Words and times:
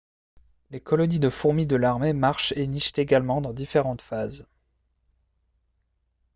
les 0.71 0.79
colonies 0.81 1.19
de 1.19 1.29
fourmis 1.29 1.67
de 1.67 1.75
l'armée 1.75 2.13
marchent 2.13 2.53
et 2.53 2.65
nichent 2.65 2.97
également 2.97 3.39
dans 3.39 3.53
différentes 3.53 4.01
phases 4.01 4.47